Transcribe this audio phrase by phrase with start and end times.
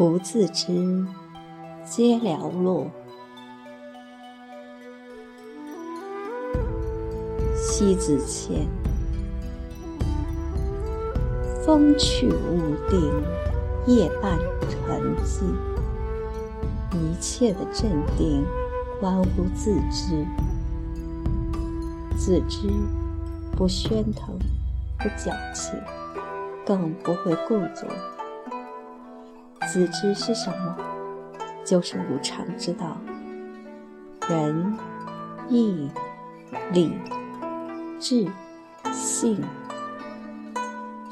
[0.00, 1.04] 不自知，
[1.84, 2.86] 皆寥落。
[7.54, 8.66] 西子谦，
[11.62, 13.12] 风去物定，
[13.86, 14.38] 夜半
[14.70, 15.42] 沉寂。
[16.94, 18.42] 一切的镇定，
[19.02, 20.24] 关乎自知。
[22.16, 22.70] 自知，
[23.54, 24.34] 不喧腾，
[24.98, 25.78] 不矫情，
[26.64, 27.86] 更不会故作。
[29.72, 30.76] 自知是什么？
[31.64, 32.96] 就是无常之道。
[34.28, 34.76] 仁、
[35.48, 35.88] 义、
[36.72, 36.92] 礼、
[38.00, 38.26] 智、
[38.92, 39.40] 信，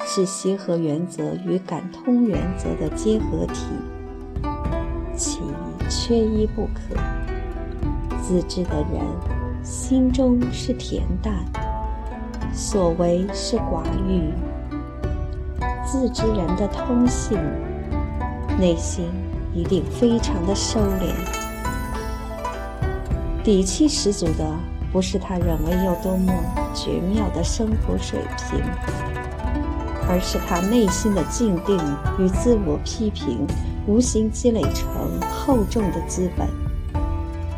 [0.05, 3.69] 是协和原则与感通原则的结合体，
[5.15, 5.41] 其
[5.89, 7.01] 缺一不可。
[8.21, 9.01] 自知的人，
[9.63, 11.33] 心中是恬淡，
[12.53, 14.33] 所为是寡欲。
[15.87, 17.39] 自知人的通性。
[18.59, 19.09] 内心
[19.55, 21.15] 一定非常的收敛，
[23.45, 24.45] 底气十足的
[24.93, 26.33] 不是他认为有多么
[26.75, 28.61] 绝妙的生活水平，
[30.09, 31.79] 而是他内心的静定
[32.19, 33.47] 与自我批评，
[33.87, 36.49] 无形积累成厚重的资本。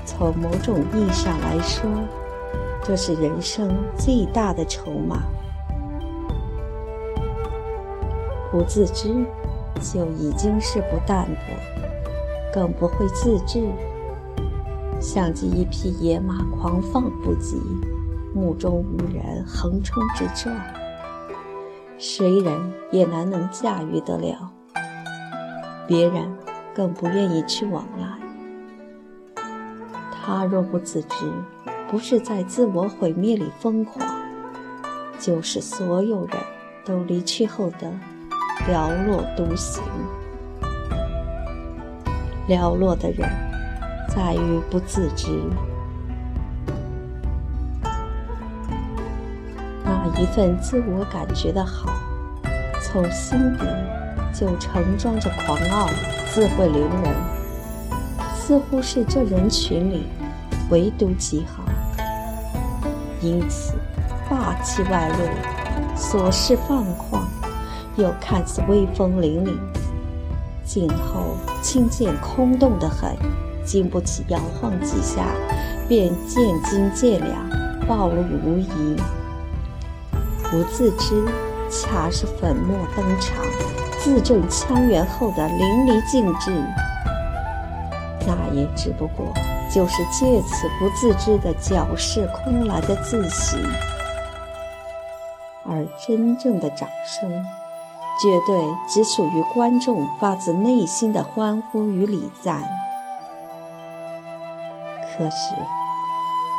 [0.04, 1.88] 从某种意义上来说，
[2.84, 5.22] 这是人生最大的筹码。
[8.52, 9.14] 不自知。
[9.80, 11.54] 就已经是不淡泊，
[12.52, 13.68] 更不会自制，
[15.00, 17.56] 像极一匹野马狂放不羁，
[18.34, 20.54] 目中无人，横冲直撞，
[21.98, 24.50] 谁人也难能驾驭得了，
[25.86, 26.30] 别人
[26.74, 28.06] 更不愿意去往来。
[30.22, 31.32] 他若不自知，
[31.90, 34.06] 不是在自我毁灭里疯狂，
[35.18, 36.36] 就是所有人
[36.84, 37.90] 都离去后的。
[38.68, 39.82] 寥落独行，
[42.48, 43.28] 寥落的人
[44.08, 45.42] 在于不自知。
[49.82, 51.90] 那一份自我感觉的好，
[52.82, 53.64] 从心底
[54.32, 55.88] 就盛装着狂傲、
[56.32, 57.14] 自会凌人，
[58.34, 60.06] 似乎是这人群里
[60.70, 61.64] 唯独极好。
[63.22, 63.74] 因此，
[64.28, 67.20] 霸气外露，所事放旷。
[68.00, 69.58] 又看似威风凛凛，
[70.64, 73.14] 颈后轻剑空洞的很，
[73.64, 75.26] 经不起摇晃几下，
[75.86, 78.96] 便见斤见两，暴露无遗。
[80.50, 81.24] 不自知，
[81.68, 83.44] 恰是粉墨登场，
[83.98, 86.50] 字正腔圆后的淋漓尽致。
[88.26, 89.26] 那也只不过
[89.70, 93.56] 就是借此不自知的矫饰空来的自喜，
[95.64, 97.30] 而真正的掌声。
[98.22, 102.62] 绝对只属于观众发自内心的欢呼与礼赞。
[105.12, 105.54] 可是，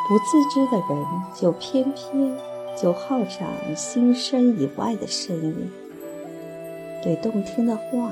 [0.08, 1.06] 不自知的人
[1.36, 2.38] 就偏偏
[2.76, 5.72] 就好上心声以外的声音，
[7.04, 8.12] 对动听的话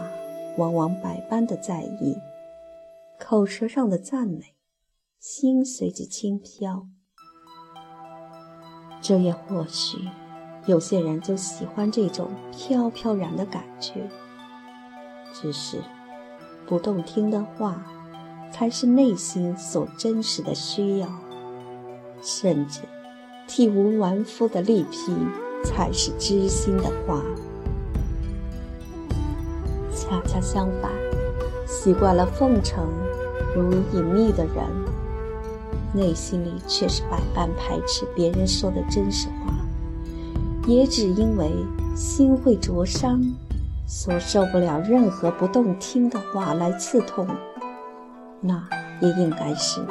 [0.58, 2.18] 往往百般的在意，
[3.20, 4.56] 口舌上的赞美，
[5.20, 6.88] 心随之轻飘。
[9.02, 9.98] 这也或许。
[10.70, 14.08] 有些人就喜欢这种飘飘然的感觉，
[15.34, 15.80] 只是
[16.68, 17.84] 不动听的话，
[18.54, 21.08] 才是内心所真实的需要；
[22.22, 22.82] 甚至
[23.48, 25.12] 体无完肤的力批，
[25.64, 27.24] 才是知心的话。
[29.92, 30.92] 恰恰相反，
[31.66, 32.88] 习惯了奉承
[33.56, 34.64] 如隐秘的人，
[35.96, 39.56] 内心里却是百般排斥别人说的真实话。
[40.68, 41.52] 也只因为
[41.96, 43.22] 心会灼伤，
[43.88, 47.28] 所受不了任何不动听的话来刺痛，
[48.40, 48.68] 那
[49.02, 49.82] 也应该是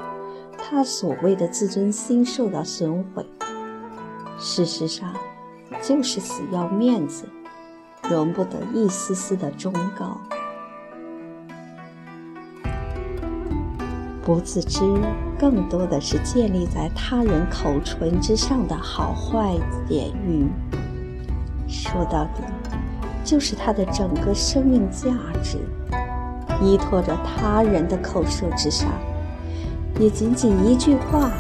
[0.57, 3.27] 他所谓的自尊心受到损毁。
[4.39, 5.13] 事实上，
[5.83, 7.25] 就是死要面子，
[8.09, 10.21] 容不得一丝丝的忠告。
[14.23, 14.81] 不自知，
[15.39, 19.55] 更多的是建立在他人口唇之上的好坏
[19.87, 20.47] 典誉。
[21.69, 22.43] 说到底，
[23.25, 25.11] 就是他的整个生命价
[25.43, 25.59] 值
[26.61, 28.89] 依托着他人的口舌之上。
[30.01, 31.31] 也仅仅一句话，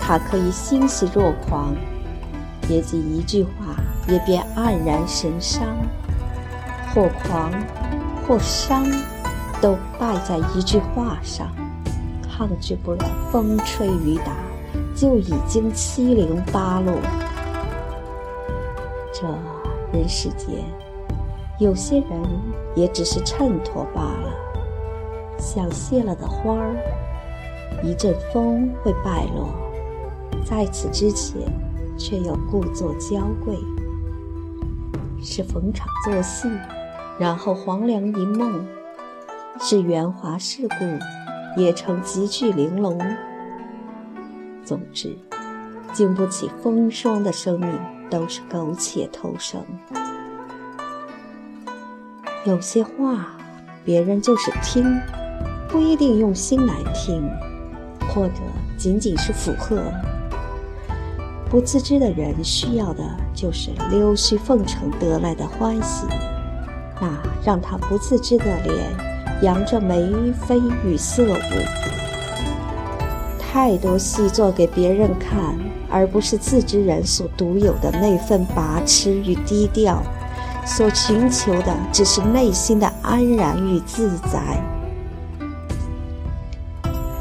[0.00, 1.74] 他可以欣喜若狂；
[2.68, 3.76] 也仅一句话，
[4.06, 5.62] 也便黯然神伤。
[6.94, 7.50] 或狂，
[8.26, 8.86] 或伤，
[9.60, 11.48] 都败在一句话上。
[12.36, 14.34] 抗拒不了风吹雨打，
[14.92, 16.96] 就已经七零八落。
[19.12, 19.22] 这
[19.92, 20.64] 人世间，
[21.60, 22.20] 有些人
[22.74, 24.32] 也只是衬托罢了。
[25.38, 26.74] 像谢了的花儿，
[27.84, 29.50] 一阵风会败落，
[30.44, 31.40] 在此之前
[31.96, 33.56] 却又故作娇贵。
[35.22, 36.48] 是逢场作戏，
[37.16, 38.60] 然后黄粱一梦；
[39.60, 40.84] 是圆滑世故，
[41.56, 42.98] 也成极具玲珑。
[44.64, 45.16] 总之，
[45.92, 47.70] 经不起风霜的生命
[48.10, 49.60] 都是苟且偷生。
[52.44, 53.36] 有些话，
[53.84, 55.00] 别人就是听，
[55.68, 57.26] 不一定用心来听，
[58.08, 58.34] 或者
[58.76, 59.82] 仅仅是附和。
[61.50, 66.06] 不自知的人需要的就是溜须奉承得来的欢喜，
[67.00, 67.08] 那
[67.44, 70.10] 让他不自知的脸扬着眉
[70.46, 71.38] 飞与色舞。
[73.38, 75.56] 太多戏做给别人看，
[75.88, 80.02] 而不是自知人所独有的那份拔痴与低调。
[80.66, 84.58] 所寻求的只是内心的安然与自在，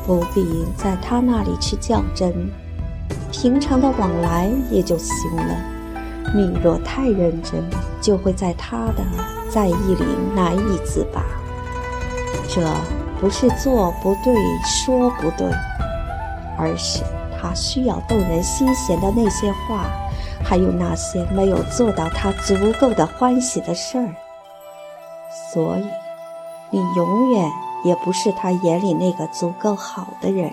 [0.08, 2.34] 不必在他那里去较真。
[3.34, 5.58] 平常的往来也就行了。
[6.34, 7.62] 你若太认真，
[8.00, 9.04] 就会在他的
[9.50, 11.22] 在意里难以自拔。
[12.54, 12.62] 这
[13.20, 14.32] 不是做不对、
[14.64, 15.50] 说不对，
[16.56, 17.04] 而是
[17.42, 19.86] 他需要动人心弦的那些话，
[20.44, 24.14] 还有那些没有做到他足够的欢喜的事儿。
[25.52, 25.86] 所以，
[26.70, 27.50] 你永远
[27.84, 30.52] 也不是他眼里那个足够好的人。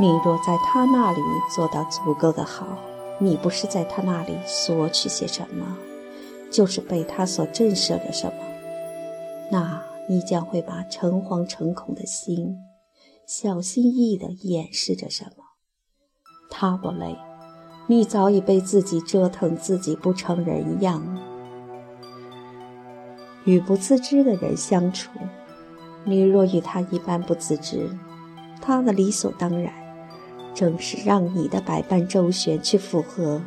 [0.00, 1.20] 你若在他那里
[1.54, 2.66] 做到足够的好，
[3.18, 5.66] 你不是在他那里索取些什么，
[6.50, 8.32] 就是被他所震慑着什么，
[9.50, 12.56] 那你将会把诚惶诚恐的心，
[13.26, 15.44] 小心翼翼地掩饰着什么。
[16.50, 17.16] 他不累，
[17.88, 21.02] 你早已被自己折腾自己不成人样。
[23.44, 25.10] 与不自知的人相处，
[26.04, 27.88] 你若与他一般不自知，
[28.60, 29.72] 他的理所当然。
[30.54, 33.42] 正是让你的百般周旋去附和，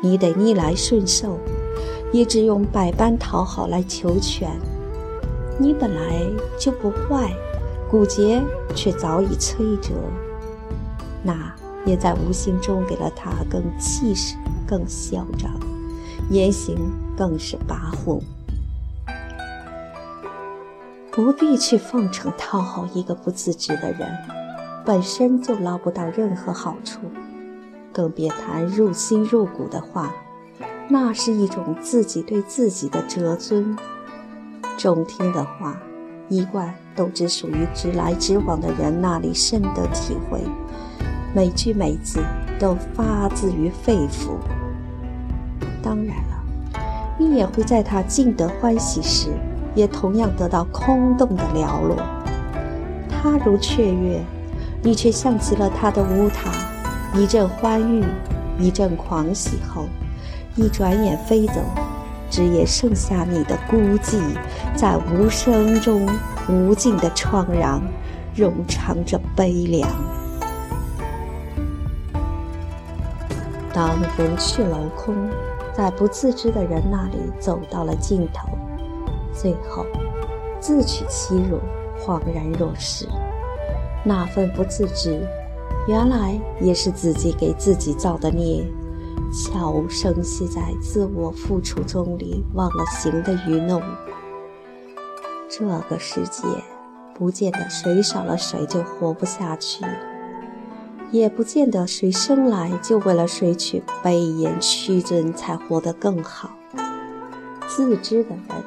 [0.00, 1.40] 你得逆来顺受，
[2.16, 4.50] 也只用百般讨好来求全。
[5.58, 6.22] 你本来
[6.58, 7.30] 就不坏，
[7.90, 8.42] 骨节
[8.74, 9.92] 却早已摧折，
[11.22, 11.54] 那
[11.84, 14.34] 也在无形中给了他更气势、
[14.66, 15.50] 更嚣张，
[16.30, 18.22] 言行更是跋扈。
[21.10, 24.08] 不必去奉承讨好一个不自知的人。
[24.86, 27.00] 本身就捞不到任何好处，
[27.92, 30.14] 更别谈入心入骨的话，
[30.88, 33.76] 那是一种自己对自己的折尊。
[34.78, 35.76] 中听的话，
[36.28, 40.40] 一贯都只属于直来直往的人那里深得体会，
[41.34, 42.20] 每句每字
[42.58, 44.36] 都发自于肺腑。
[45.82, 46.44] 当然了，
[47.18, 49.30] 你也会在他尽得欢喜时，
[49.74, 51.96] 也同样得到空洞的寥落。
[53.08, 54.20] 他如雀跃。
[54.82, 56.52] 你却像极了他的乌塔，
[57.12, 58.04] 一阵欢愉，
[58.56, 59.86] 一阵狂喜后，
[60.56, 61.60] 一转眼飞走，
[62.30, 64.18] 只也剩下你的孤寂，
[64.74, 66.08] 在无声中
[66.48, 67.78] 无尽的怆然，
[68.34, 69.86] 冗长着悲凉。
[73.70, 75.14] 当人去楼空，
[75.74, 78.48] 在不自知的人那里走到了尽头，
[79.34, 79.84] 最后
[80.58, 81.60] 自取其辱，
[82.00, 83.06] 恍然若失。
[84.02, 85.20] 那份不自知，
[85.86, 88.64] 原来也是自己给自己造的孽，
[89.36, 93.82] 悄无声息在自我付出中里忘了形的愚弄。
[95.46, 96.42] 这个世界，
[97.14, 99.84] 不见得谁少了谁就活不下去，
[101.10, 106.56] 也不见得谁生来就为了谁去卑言屈尊才活得更好。
[107.68, 108.64] 自知的人，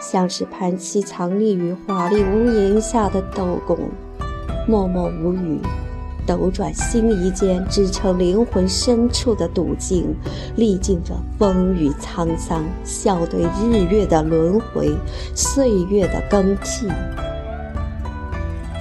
[0.00, 3.78] 像是盘膝藏匿于华丽屋檐下的斗拱。
[4.66, 5.60] 默默无语，
[6.26, 10.14] 斗转星移间支撑灵魂深处的笃境，
[10.56, 14.92] 历尽着风雨沧桑，笑对日月的轮回，
[15.34, 16.88] 岁月的更替。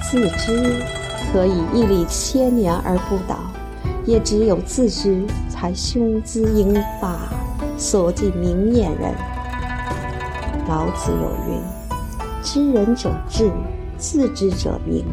[0.02, 0.76] 自知
[1.32, 3.40] 可以屹立千年而不倒，
[4.06, 7.18] 也只有自知才胸姿英发，
[7.78, 9.14] 所尽明眼人。
[10.68, 11.62] 老子有云
[12.42, 13.52] ：“知人者智，
[13.98, 15.06] 自知者明。”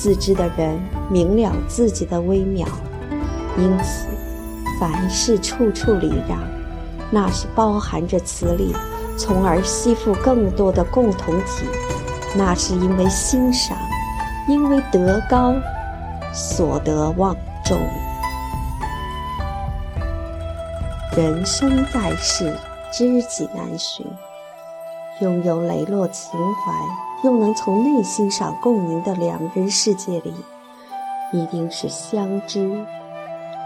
[0.00, 2.64] 自知的人明了自己的微妙，
[3.56, 4.06] 因此
[4.78, 6.38] 凡事处处礼让，
[7.10, 8.72] 那是包含着慈力，
[9.18, 11.66] 从而吸附更多的共同体。
[12.36, 13.76] 那是因为欣赏，
[14.46, 15.52] 因为德高，
[16.32, 17.76] 所得望重。
[21.16, 22.56] 人生在世，
[22.92, 24.06] 知己难寻，
[25.20, 30.32] 拥有磊落情怀又能从内心上共鸣的两人世界里，
[31.32, 32.86] 一定是相知，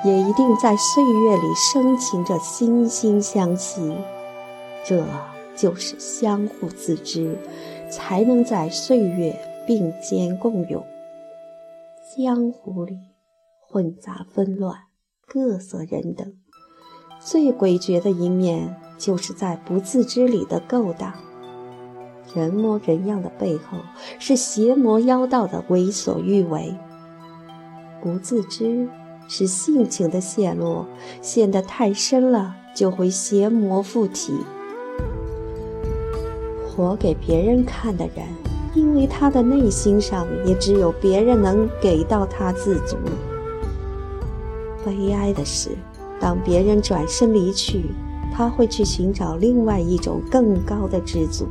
[0.05, 3.97] 也一定在岁月里深情着惺惺相惜。
[4.85, 5.05] 这
[5.55, 7.39] 就是相互自知，
[7.91, 10.85] 才能在岁月并肩共勇。
[12.17, 12.97] 江湖里
[13.61, 14.77] 混杂纷乱，
[15.27, 16.35] 各色人等，
[17.21, 21.13] 最诡谲的一面，就是在不自知里的勾当。
[22.35, 23.79] 人模人样的背后，
[24.19, 26.75] 是邪魔妖道的为所欲为。
[28.01, 28.89] 不自知
[29.29, 30.87] 是性情的陷落，
[31.21, 34.35] 陷得太深了，就会邪魔附体。
[36.67, 38.27] 活给别人看的人，
[38.75, 42.97] 因为他的内心上也只有别人能给到他自足。
[44.85, 45.71] 悲哀的是，
[46.19, 47.85] 当别人转身离去，
[48.35, 51.47] 他会去寻找另外一种更高的知足。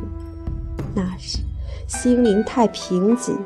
[0.93, 1.39] 那时，
[1.87, 3.37] 心灵太贫瘠，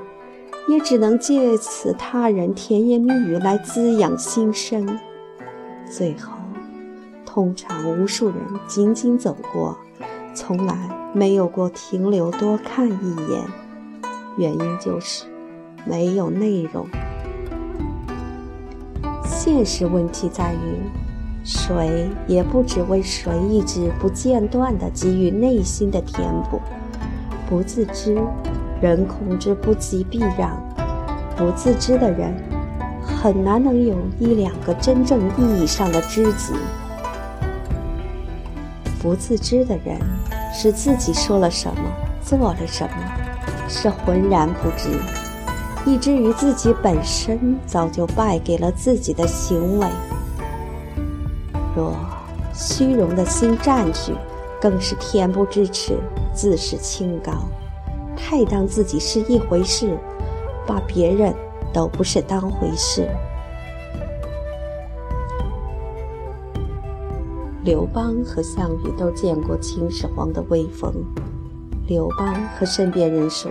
[0.67, 4.97] 也只能借此他人甜言蜜语来滋养心声。
[5.87, 6.31] 最后，
[7.25, 8.37] 通常无数人
[8.67, 9.77] 仅仅走过，
[10.33, 13.45] 从来没有过停留多看一眼。
[14.37, 15.25] 原因就是
[15.85, 16.87] 没有内容。
[19.23, 20.81] 现实问题在于，
[21.43, 26.59] 谁也不只为谁一直不间断地给予内心的填补。
[27.47, 28.17] 不自知，
[28.81, 30.57] 人控制不及避让；
[31.37, 32.33] 不自知的人，
[33.01, 36.53] 很难能有一两个真正意义上的知己。
[38.99, 39.99] 不自知的人，
[40.51, 41.81] 是自己说了什么，
[42.23, 42.95] 做了什么，
[43.69, 44.89] 是浑然不知，
[45.85, 49.87] 以至于自己本身早就败给了自己的行为。
[51.75, 51.95] 若
[52.53, 54.15] 虚荣的心占据，
[54.59, 55.99] 更是恬不知耻。
[56.35, 57.31] 自视清高，
[58.15, 59.97] 太当自己是一回事，
[60.67, 61.33] 把别人
[61.73, 63.09] 都不是当回事。
[67.63, 70.93] 刘邦和项羽都见过秦始皇的威风。
[71.87, 73.49] 刘邦和身边人说：“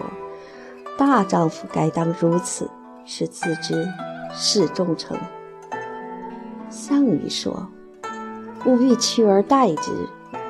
[0.99, 2.69] 大丈夫该当如此，
[3.05, 3.89] 是自知，
[4.33, 5.17] 是忠诚。”
[6.69, 7.67] 项羽说
[8.67, 9.91] ：“吾欲取而代之，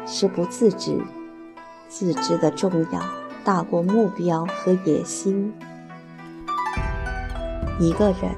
[0.04, 0.98] 是不自知。”
[1.96, 3.00] 自知的重要
[3.44, 5.54] 大过目标和野心。
[7.78, 8.34] 一个人，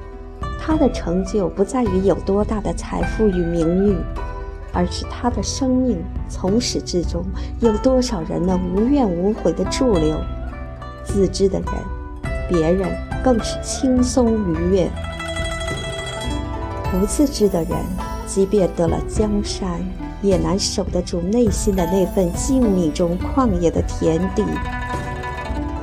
[0.61, 3.97] 他的成就不在于有多大的财富与名誉，
[4.71, 5.97] 而是他的生命
[6.29, 7.25] 从始至终
[7.59, 10.15] 有多少人能无怨无悔的驻留。
[11.03, 11.67] 自知的人，
[12.47, 12.87] 别人
[13.23, 14.87] 更是轻松愉悦；
[16.91, 17.71] 不自知的人，
[18.27, 19.81] 即便得了江山。
[20.21, 24.43] 也难守得住内心的那份静谧中旷野的田地。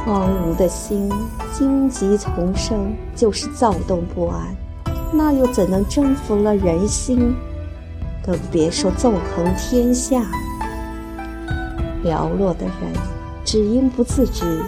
[0.04, 1.10] 荒芜的心，
[1.52, 4.54] 荆棘丛生，就是躁动不安，
[5.12, 7.34] 那又怎能征服了人心？
[8.22, 10.22] 更别说纵横天下。
[12.04, 12.92] 寥落的人，
[13.46, 14.62] 只因不自知，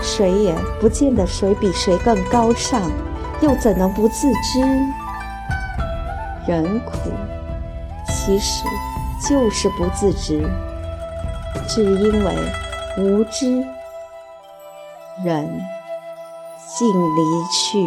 [0.00, 2.80] 谁也不见得谁比谁更高尚，
[3.42, 4.60] 又怎能不自知？
[6.46, 7.10] 人苦，
[8.08, 8.64] 其实。
[9.28, 10.42] 就是不自知，
[11.68, 12.34] 只因为
[12.98, 13.64] 无知，
[15.24, 15.60] 人
[16.76, 17.22] 竟离
[17.52, 17.86] 去。